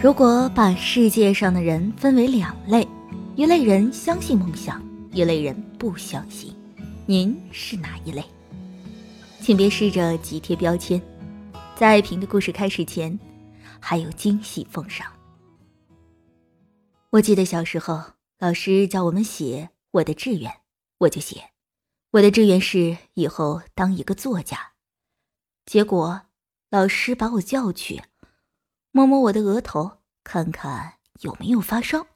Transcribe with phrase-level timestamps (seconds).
[0.00, 2.86] 如果把世界上的人分为两类，
[3.34, 6.54] 一类人相信梦想，一类人不相信，
[7.04, 8.24] 您是哪一类？
[9.40, 11.02] 请别试着急贴标签。
[11.74, 13.18] 在爱萍的故事开始前，
[13.80, 15.04] 还有惊喜奉上。
[17.10, 18.00] 我记得小时候，
[18.38, 20.48] 老师叫我们写我的志愿，
[20.98, 21.42] 我就写
[22.12, 24.74] 我的志愿是以后当一个作家。
[25.66, 26.20] 结果，
[26.70, 28.00] 老师把我叫去。
[28.98, 32.08] 摸摸我的额头，看看有没有发烧。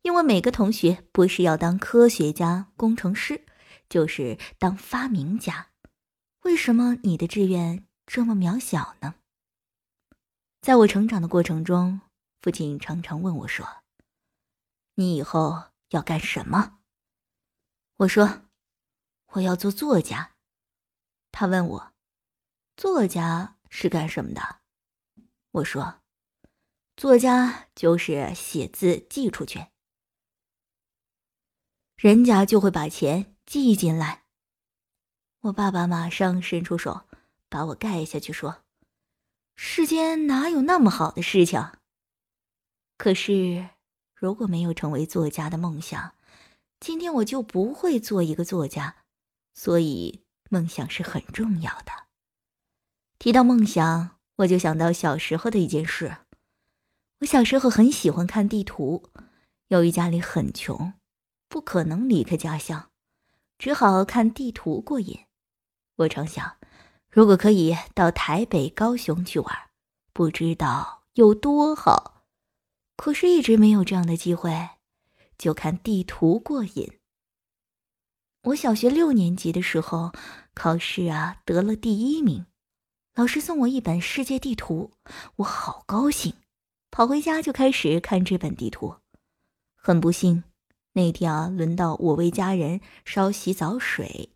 [0.00, 3.44] 因为每个同学不是要当科学家、工程师，
[3.86, 5.72] 就是当发明家。
[6.44, 9.16] 为什么你的志愿这么渺小呢？
[10.62, 12.00] 在我成长的过程中，
[12.40, 13.66] 父亲常常问我说
[14.96, 16.78] ：“你以后要干什么？”
[17.98, 18.44] 我说
[19.36, 20.30] ：“我要做作家。”
[21.30, 21.92] 他问我
[22.74, 24.60] ：“作家是干什么的？”
[25.52, 25.99] 我说
[27.00, 29.68] ：“作家就是写字寄出去，
[31.96, 34.24] 人家就会把钱寄进来。”
[35.48, 37.08] 我爸爸马上伸出手
[37.48, 38.64] 把我盖下去，说
[39.56, 41.72] ：“世间哪有那么好的事情？”
[42.98, 43.70] 可是，
[44.14, 46.14] 如果没有成为作家的梦想，
[46.80, 48.96] 今天我就不会做一个作家。
[49.54, 52.08] 所以，梦想是很重要的。
[53.18, 54.18] 提到梦想。
[54.36, 56.16] 我就想到小时候的一件事。
[57.20, 59.10] 我小时候很喜欢看地图，
[59.68, 60.94] 由于家里很穷，
[61.50, 62.90] 不可能离开家乡，
[63.58, 65.20] 只好看地图过瘾。
[65.96, 66.56] 我常想，
[67.10, 69.54] 如果可以到台北、高雄去玩，
[70.14, 72.24] 不知道有多好。
[72.96, 74.70] 可是，一直没有这样的机会，
[75.36, 77.00] 就看地图过瘾。
[78.44, 80.12] 我小学六年级的时候，
[80.54, 82.46] 考试啊得了第一名。
[83.14, 84.92] 老师送我一本世界地图，
[85.36, 86.32] 我好高兴，
[87.00, 88.96] 跑回家就开始看这本地图。
[89.74, 90.44] 很不幸，
[90.92, 94.28] 那天啊，轮到我为家人烧洗澡水，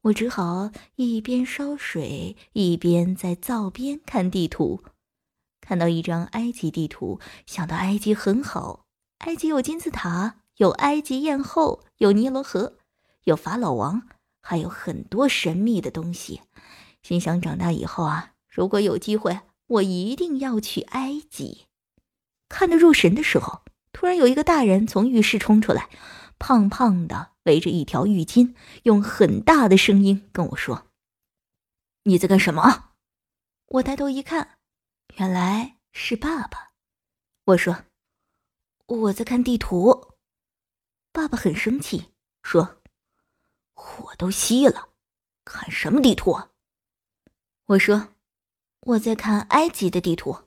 [0.00, 4.82] 我只好一边烧水一边在灶边看地图。
[5.60, 8.86] 看到一张埃及地图，想到埃及很好，
[9.18, 12.78] 埃及有金字塔，有埃及艳后，有尼罗河，
[13.24, 14.08] 有法老王，
[14.40, 16.40] 还有很多神秘的东西。
[17.02, 21.66] 心想长大以后啊，如果有机会，我一定要去埃及。
[22.48, 23.62] 看得入神的时候，
[23.92, 25.88] 突然有一个大人从浴室冲出来，
[26.38, 30.86] 胖胖的，围着一条浴巾，用很大的声音跟我说
[32.04, 32.92] ：“你在干什么？”
[33.66, 34.58] 我抬头一看，
[35.16, 36.72] 原来是爸爸。
[37.46, 37.84] 我说
[38.86, 40.14] ：“我在看地图。”
[41.12, 42.12] 爸爸很生气，
[42.42, 42.82] 说
[43.74, 44.90] ：“火都熄了，
[45.44, 46.38] 看什么地图？”
[47.66, 48.14] 我说
[48.86, 50.45] ：“我在看埃及的地图。”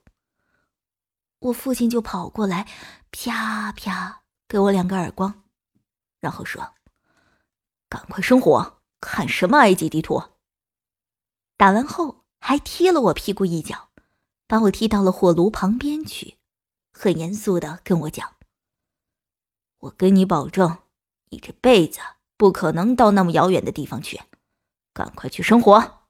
[1.40, 2.68] 我父亲就跑过来，
[3.10, 5.42] 啪啪给我两个耳光，
[6.20, 6.74] 然后说
[7.88, 10.22] ：“赶快生火，看什么埃及地图？”
[11.56, 13.90] 打完后还踢了我屁股一脚，
[14.46, 16.36] 把我踢到了火炉旁边去，
[16.92, 18.36] 很严肃的跟我讲
[19.80, 20.78] ：“我跟你保证，
[21.30, 22.00] 你这辈子
[22.36, 24.20] 不可能到那么遥远的地方去，
[24.92, 26.04] 赶快去生火。”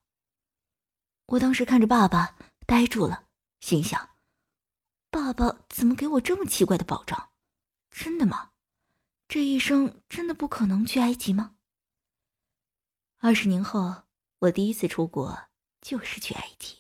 [1.27, 2.37] 我当时看着爸爸，
[2.67, 3.27] 呆住了，
[3.61, 4.10] 心想
[5.11, 7.31] ：“爸爸怎么给我这么奇怪的保障？
[7.91, 8.53] 真的吗？
[9.29, 11.57] 这一生真的不可能去埃及吗？”
[13.19, 14.05] 二十年后，
[14.39, 15.49] 我第一次出国
[15.81, 16.79] 就是去埃及。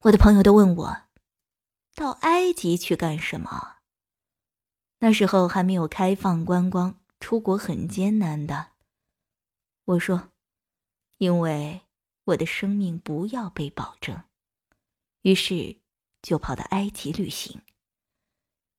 [0.00, 1.02] 我的朋友都问我
[1.94, 3.76] ：“到埃及去干什么？”
[5.00, 8.72] 那时候还没有开放观光，出国很艰难的。
[9.84, 10.32] 我说
[11.18, 11.82] ：“因为。”
[12.26, 14.22] 我的生命不要被保证，
[15.22, 15.80] 于是
[16.22, 17.60] 就跑到埃及旅行。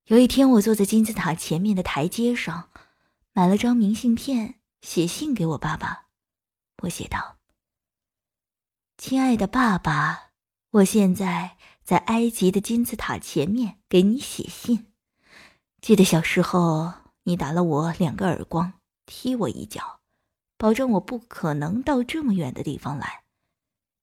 [0.06, 2.70] 有一天，我坐在金字塔前面的台阶上，
[3.34, 6.08] 买了张明信片，写信给我爸爸。
[6.84, 7.38] 我写道
[8.98, 10.32] ：“亲爱的爸爸，
[10.72, 14.88] 我现在在埃及的金字塔前面给你写信。
[15.82, 16.94] 记得小时候
[17.24, 18.74] 你打了我两个耳光，
[19.06, 20.02] 踢我一脚，
[20.58, 23.24] 保证我不可能到这么远的地方来。”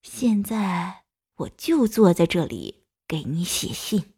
[0.02, 1.04] 现在
[1.36, 2.79] 我就坐在这里
[3.10, 4.14] 给你写信。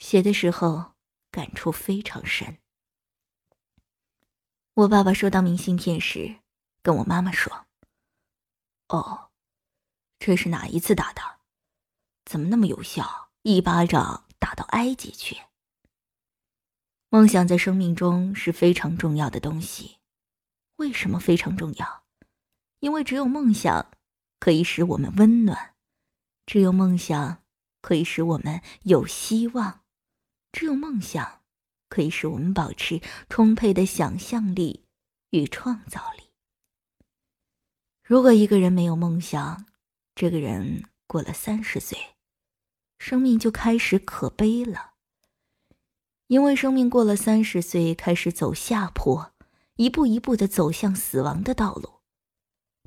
[0.00, 0.94] 写的时候
[1.30, 2.58] 感触非常深。
[4.74, 6.40] 我爸爸收到明信片时，
[6.82, 7.68] 跟我妈妈说
[8.90, 9.30] ：“哦，
[10.18, 11.22] 这是哪一次打的？
[12.24, 13.30] 怎么那么有效？
[13.42, 15.36] 一巴掌打到埃及去。”
[17.08, 19.98] 梦想在生命中是非常重要的东西。
[20.74, 22.04] 为什么非常重要？
[22.80, 23.92] 因为只有梦想。
[24.40, 25.74] 可以使我们温暖，
[26.46, 27.39] 只有梦想
[27.80, 29.80] 可以使我们有希望，
[30.52, 31.40] 只有梦想
[31.88, 34.84] 可以使我们保持充沛的想象力
[35.30, 36.24] 与创造力。
[38.02, 39.66] 如果一个人没有梦想，
[40.14, 42.16] 这个人过了三十岁，
[42.98, 44.94] 生命就开始可悲了。
[46.26, 49.32] 因为生命过了三十岁，开始走下坡，
[49.76, 52.00] 一步一步的走向死亡的道路。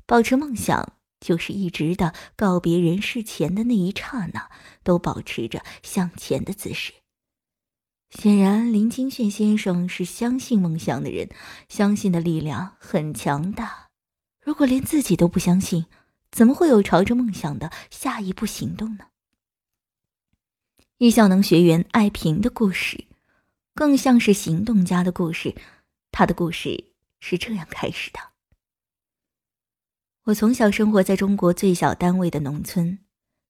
[0.06, 0.93] 保持梦想，
[1.24, 4.50] 就是一直的告别人世前的那一刹那，
[4.82, 6.92] 都保持着向前的姿势。
[8.10, 11.30] 显然，林清炫先生是相信梦想的人，
[11.70, 13.88] 相信的力量很强大。
[14.42, 15.86] 如果连自己都不相信，
[16.30, 19.06] 怎么会有朝着梦想的下一步行动呢？
[20.98, 23.06] 易效能学员艾萍的故事。
[23.74, 25.54] 更像是行动家的故事，
[26.12, 28.20] 他的故事是这样开始的：
[30.24, 32.98] 我从小生活在中国最小单位的农村，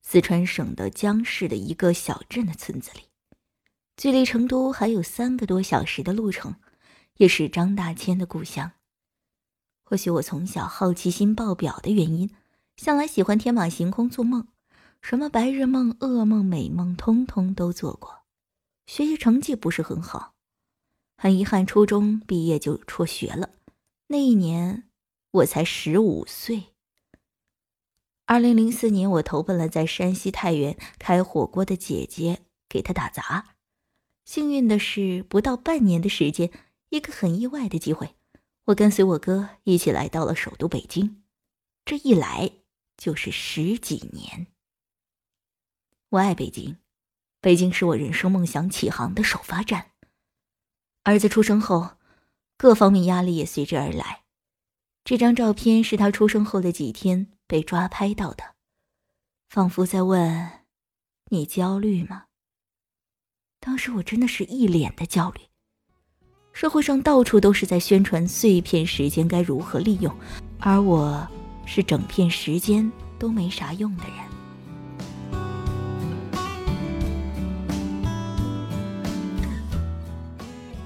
[0.02, 3.02] 四川省的江市的一个小镇的村子里，
[3.96, 6.56] 距离成都还有三个多小时的路程，
[7.18, 8.72] 也是张大千的故乡。
[9.84, 12.28] 或许我从小好奇心爆表的原因，
[12.76, 14.48] 向来喜欢天马行空做梦，
[15.00, 18.24] 什么白日梦、噩梦、美梦，通通都做过。
[18.86, 20.34] 学习成绩不是很好，
[21.16, 23.50] 很遗憾，初中毕业就辍学了。
[24.08, 24.88] 那一年
[25.34, 26.75] 我才十五岁。
[28.25, 33.56] 二零零四年，我投奔了在山西太原开火锅的姐姐，给她打杂。
[34.25, 36.52] 幸运的是，不到半年的时间，
[36.90, 38.14] 一个很意外的机会，
[38.66, 41.25] 我跟随我哥一起来到了首都北京。
[41.84, 42.52] 这一来
[42.96, 44.46] 就是十几年。
[46.10, 46.76] 我爱北京。
[47.40, 49.90] 北京是我人生梦想起航的首发站。
[51.02, 51.96] 儿子出生后，
[52.56, 54.23] 各方面压力也随之而来。
[55.04, 58.42] 这张照片是他出生后的几天被抓拍到的，
[59.50, 60.50] 仿佛在问
[61.28, 62.22] ：“你焦虑吗？”
[63.60, 65.42] 当时我真的是一脸的焦虑。
[66.54, 70.10] 社会上到处都是在宣传碎片时间该如何利用，
[70.58, 71.28] 而我
[71.66, 74.16] 是整片时间都没啥用的人。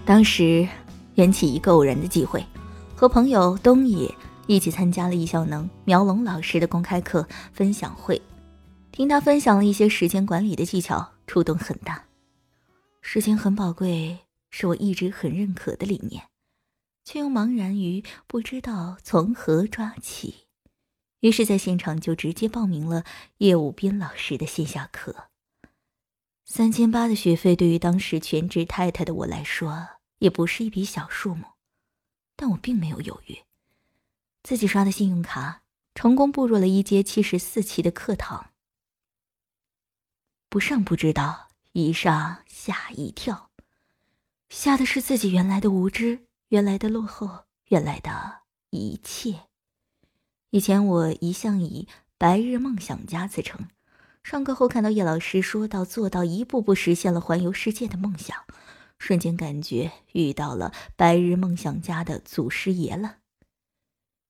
[0.04, 0.66] 当时
[1.14, 2.44] 缘起一个偶然的机会，
[2.98, 4.12] 和朋友东野
[4.48, 8.20] 一起参加了易效能苗龙老师的公开课分享会，
[8.90, 12.04] 听他分享了一些时间管理的技巧，触动很大。
[13.00, 14.18] 时间很宝贵，
[14.50, 16.24] 是我一直很认可的理念，
[17.04, 20.46] 却又茫然于不知道从何抓起，
[21.20, 23.04] 于是，在现场就直接报名了
[23.36, 25.28] 叶武斌老师的线下课。
[26.44, 29.86] 三千八的学费对于当时全职太太的我来说。
[30.18, 31.44] 也不是一笔小数目，
[32.40, 33.36] 但我并没有犹豫，
[34.44, 35.62] 自己刷的信用卡
[35.92, 38.50] 成功步入了一阶七十四期的课堂。
[40.48, 43.50] 不上不知道，一上吓一跳，
[44.48, 49.40] 吓的是自己原来的无知，原来的落后，原来的一切。
[50.50, 53.68] 以前我一向以白日梦想家自称，
[54.22, 58.44] 上课后看到叶老师说到做到，一步步实现了环游世界的梦想。
[58.98, 63.18] 瞬间感觉遇到了白日梦想家的祖师爷了。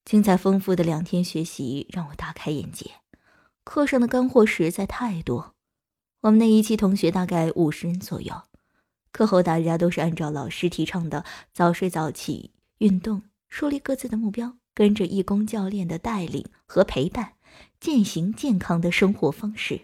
[0.05, 2.93] 精彩丰富的两天学习让我大开眼界，
[3.65, 5.55] 课上的干货实在太多。
[6.23, 8.43] 我们那一期同学大概五十人左右，
[9.13, 17.35] 课后大家都是按照老师提倡的早睡早起、运动，树立各自的目标，跟着义工教练的带领和陪伴，
[17.79, 19.83] 践行健康的生活方式，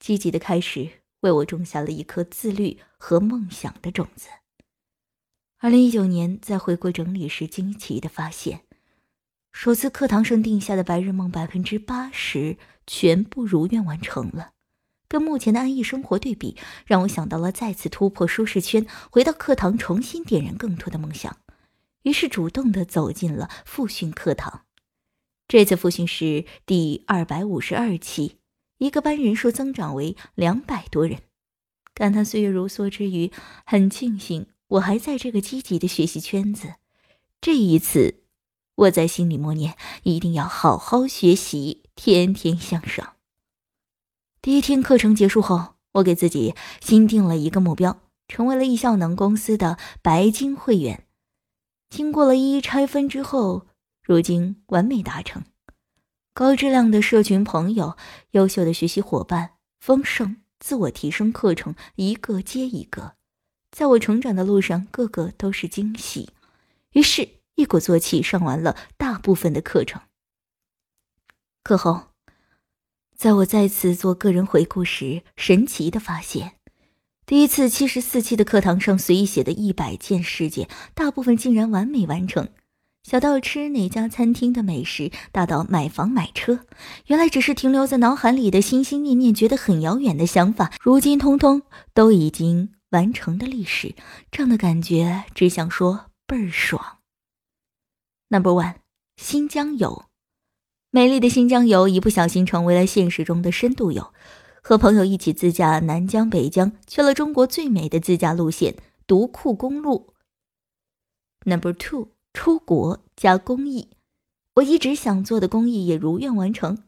[0.00, 1.01] 积极的开始。
[1.22, 4.28] 为我种下了一颗自律和梦想的种子。
[5.58, 8.62] 二零一九年在回国整理时，惊奇的发现，
[9.52, 14.52] 首次课堂上定下的白日梦百分之八十全部如愿完成了。
[15.06, 21.36] 跟目前的安逸生活对比，让我想到了再次突破舒适圈，回到课堂重新点燃更多的梦想。
[22.02, 24.64] 于是主动的走进了复训课堂。
[25.46, 28.41] 这次复训是第二百五十二期。
[28.82, 31.20] 一个班人数增长为两百多人，
[31.94, 33.30] 感叹岁月如梭之余，
[33.64, 36.74] 很庆幸我还在这个积极的学习圈子。
[37.40, 38.24] 这一次，
[38.74, 43.14] 我在心里默念：一定要好好学习，天天向上。
[44.40, 51.06] 第一天课程结束后，我给自己新定了一个目标，成为了易效能公司的白金会员。
[51.88, 53.68] 经过了一一拆分之后，
[54.02, 55.44] 如今完美达成。
[56.34, 57.94] 高质量的社群朋友，
[58.30, 63.16] 优秀的学习伙伴，丰盛自我提升课程一个接一个，
[63.70, 66.30] 在我成长的路上，个个都是惊喜。
[66.92, 70.00] 于是，一鼓作气上完了大部分的课程。
[71.62, 72.08] 课后，
[73.14, 76.54] 在我再次做个人回顾时，神奇的发现，
[77.26, 82.48] 第一次七十四期的课堂上随意写的一百件事件，大部分竟然完美完成。
[83.02, 86.60] 小到吃哪家餐厅的美食，大到买房买车，
[87.06, 93.96] 原来只是停留在脑海里的心心念念，觉得很遥远的想法，如今通通都已经完成的历史。
[94.30, 96.98] 这样的感觉，只想说倍儿爽。
[98.28, 98.76] Number one，
[99.16, 100.04] 新疆游，
[100.90, 104.14] 美丽的新疆游一不小心成为了现实中的深度游，
[104.62, 108.76] 和朋友一起自驾南疆北疆，去了中国最美的自驾路线——
[109.08, 110.14] 独库公路。
[111.44, 112.12] Number two。
[112.32, 113.90] 出国加公益，
[114.54, 116.84] 我一直想做的公益也如愿完成，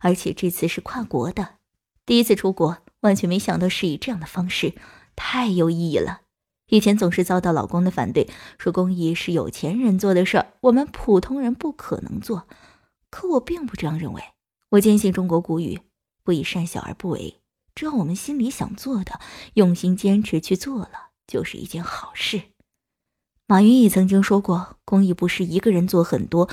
[0.00, 1.56] 而且这次是跨国的，
[2.04, 4.74] 第一次出国，完全没想到是以这样的方式，
[5.16, 6.20] 太有意义了。
[6.68, 12.46] 以前总是遭到老公的反对，说公益是有钱人做的事儿，我们普通人不可能做。
[13.10, 14.22] 可我并不这样认为，
[14.70, 15.80] 我坚信中国古语
[16.24, 17.40] “不以善小而不为”，
[17.74, 19.20] 只要我们心里想做的，
[19.54, 22.42] 用心坚持去做了，就是一件好事。
[23.46, 26.48] 马云也曾经说过，公益不是一个人做很多，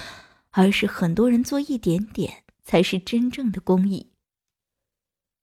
[0.51, 4.11] 而是很多人做一点点，才是真正的公益。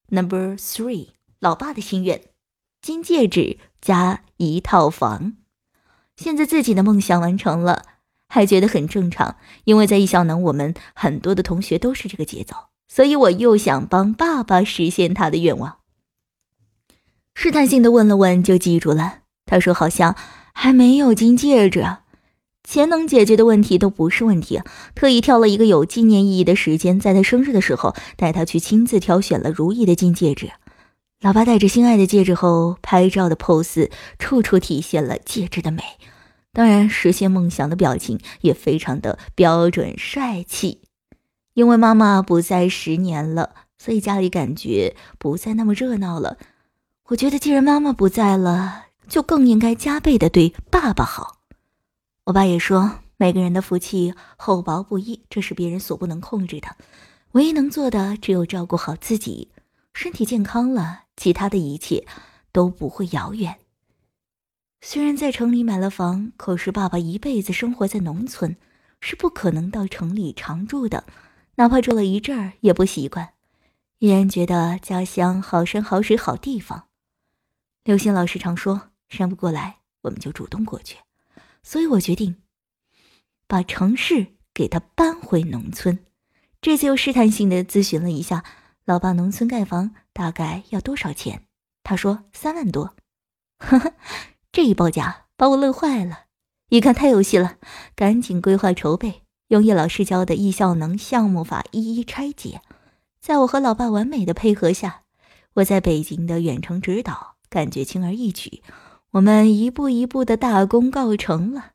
[0.09, 2.21] Number three，老爸的心愿：
[2.83, 5.37] 金戒指加一套房。
[6.17, 7.87] 现在自己的梦想完成了，
[8.29, 12.55] 还觉得很正常，因为在艺校能，我们很多的同学都是这个节奏，
[12.87, 15.79] 所以我又想帮爸爸实现他的愿望。
[17.35, 19.21] 试探性的问了问，就记住了。
[19.47, 20.15] 他说好像。
[20.59, 21.85] 还没有金戒指，
[22.65, 24.63] 钱能解决的问题都不是问题。
[24.95, 30.51] 特意挑了一个有纪念意义的时间，在他生日的时候带他去亲自挑选了如意的金戒指。
[31.21, 35.83] 老爸戴着心爱的戒指后拍照的 pose，处处体现了戒指的美。
[36.55, 40.81] 当然，实现梦想的表情也非常的标准帅气。
[41.53, 46.39] 因为妈妈不在十年了，所以家里感觉不再那么热闹了。
[47.09, 48.86] 我觉得，既然妈妈不在了。
[49.09, 51.39] 就更应该加倍的对爸爸好。
[52.25, 56.77] 我爸也说，每个人的福气厚薄不一，这是别人所不能控制的。
[57.33, 59.51] 唯一能做的只有照顾好自己，
[59.95, 62.07] 身体健康了，其他的一切
[62.51, 63.59] 都不会遥远。
[64.81, 68.57] 虽然在城里买了房，可是爸爸一辈子生活在农村，
[69.01, 71.05] 是不可能到城里常住的。
[71.57, 73.31] 哪怕住了一阵儿，也不习惯，
[73.99, 76.89] 依然觉得家乡好山好水好地方。
[77.85, 78.91] 刘星老师常说。
[79.09, 80.99] 山不过来，我们就主动过去。
[81.63, 82.37] 所以我决定
[83.47, 85.99] 把城市给他搬回农村。
[86.61, 88.45] 这次又试探性的咨询了一下
[88.85, 91.43] 老爸，农村盖房大概要多少钱？
[91.83, 92.95] 他说三万多。
[93.59, 93.95] 呵呵，
[94.53, 96.25] 这一报价把我乐坏了。
[96.69, 97.59] 一看太有戏了，
[97.95, 102.61] 赶紧规划筹备，用叶老师教的易效能项目法一一拆解。
[103.21, 105.03] 在我和老爸完美的配合下，
[105.55, 108.63] 我在北京的远程指导，感觉轻而易举。
[109.17, 111.71] 我们一步一步的大功告成了。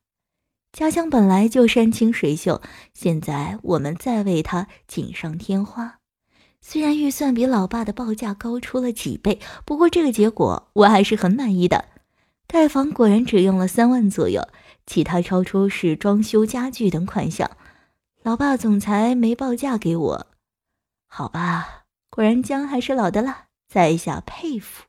[0.72, 2.62] 家乡本来就山清水秀，
[2.94, 5.98] 现在我们再为它锦上添花。
[6.62, 11.86] 虽然预算比老爸的报价高出了几倍，不过这个结果我还是很满意的。
[12.48, 14.48] 盖房果然只用了三万左右，
[14.86, 17.50] 其他超出是装修家具等款项。
[18.22, 20.28] 老爸总裁没报价给我，
[21.08, 24.84] 好吧，果然姜还是老的辣，在下佩服。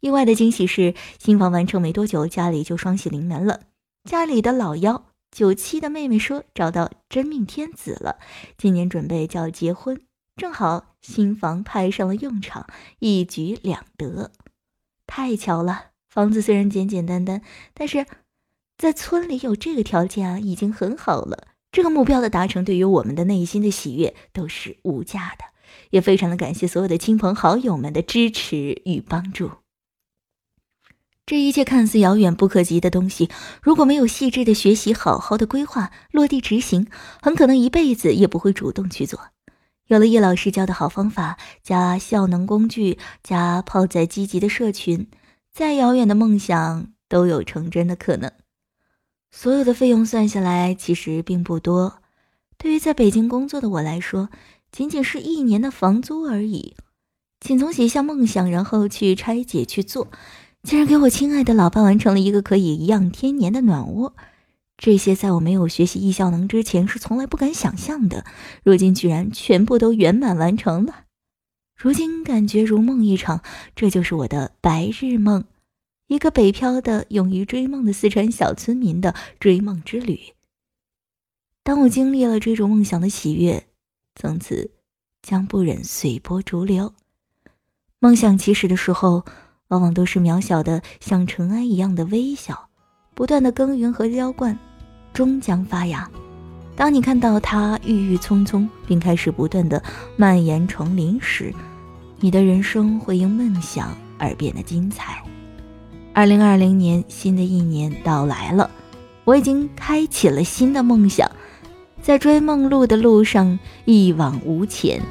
[0.00, 3.62] 意外的惊喜是，新房完成没多久，家里就双喜临门了。
[4.04, 8.18] 家里的老幺九七的妹妹说找到真命天子了，
[8.56, 10.00] 今年准备就要结婚，
[10.36, 12.66] 正好新房派上了用场，
[13.00, 14.30] 一举两得。
[15.06, 17.42] 太巧了，房子虽然简简单单，
[17.74, 18.06] 但是
[18.76, 21.48] 在村里有这个条件啊，已经很好了。
[21.72, 25.44] 这个目标的达成，对于我们的内心的喜悦都是无价的，
[25.90, 29.50] 也非常的感谢所有的亲朋好友们的支持与帮助。
[31.28, 33.28] 这一切看似遥远不可及的东西，
[33.60, 36.86] 如果没有细致的学习、好好的规划、落地执行，
[37.20, 39.20] 很可能一辈子也不会主动去做。
[39.88, 45.06] 有了叶老师教的好方法，加效能工具，加泡在积极的社群，
[45.52, 48.32] 再遥远的梦想都有成真的可能。
[49.30, 51.98] 所有的费用算下来，其实并不多。
[52.56, 54.30] 对于在北京工作的我来说，
[54.72, 56.74] 仅仅是一年的房租而已。
[57.38, 60.08] 仅从写下梦想，然后去拆解去做。
[60.68, 64.14] 竟然给我亲爱的老爸完成了一个可以颐养天年的暖窝，
[64.76, 68.26] 这些在我没有学习艺效能之前是从来不敢想象的，
[68.62, 71.06] 如今居然全部都圆满完成了。
[71.74, 73.42] 如今感觉如梦一场，
[73.74, 75.44] 这就是我的白日梦，
[76.06, 80.20] 一个北漂的勇于追梦的四川小村民的追梦之旅。
[81.62, 83.64] 当我经历了追逐梦想的喜悦，
[84.16, 84.72] 从此
[85.22, 86.92] 将不忍随波逐流。
[88.00, 89.24] 梦想起始的时候，
[89.68, 92.68] 往往都是渺小的，像尘埃一样的微小，
[93.14, 94.58] 不断的耕耘和浇灌，
[95.12, 96.08] 终将发芽。
[96.74, 99.82] 当你看到它郁郁葱葱，并开始不断的
[100.16, 101.52] 蔓延成林时，
[102.20, 105.22] 你的人生会因梦想而变得精彩。
[106.14, 108.70] 二零二零年，新的一年到来了，
[109.24, 111.30] 我已经开启了新的梦想，
[112.00, 115.02] 在追梦路的路上一往无前。